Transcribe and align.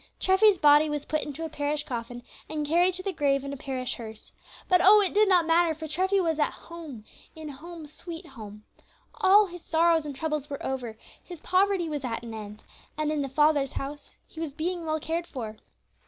Treffy's 0.19 0.57
body 0.57 0.89
was 0.89 1.05
put 1.05 1.21
into 1.21 1.45
a 1.45 1.47
parish 1.49 1.85
coffin, 1.85 2.23
and 2.49 2.65
carried 2.65 2.95
to 2.95 3.03
the 3.03 3.13
grave 3.13 3.43
in 3.43 3.53
a 3.53 3.55
parish 3.55 3.93
hearse. 3.97 4.31
But, 4.67 4.81
oh! 4.83 4.99
it 4.99 5.13
did 5.13 5.29
not 5.29 5.45
matter, 5.45 5.75
for 5.75 5.87
Treffy 5.87 6.19
was 6.19 6.39
at 6.39 6.49
home 6.53 7.05
in 7.35 7.49
"Home, 7.49 7.85
sweet 7.85 8.25
Home;" 8.25 8.63
all 9.13 9.45
his 9.45 9.61
sorrows 9.61 10.07
and 10.07 10.15
troubles 10.15 10.49
were 10.49 10.65
over, 10.65 10.97
his 11.23 11.39
poverty 11.41 11.87
was 11.87 12.03
at 12.03 12.23
an 12.23 12.33
end, 12.33 12.63
and 12.97 13.11
in 13.11 13.21
"the 13.21 13.29
Father's 13.29 13.73
house" 13.73 14.15
he 14.25 14.39
was 14.39 14.55
being 14.55 14.87
well 14.87 14.99
cared 14.99 15.27
for. 15.27 15.57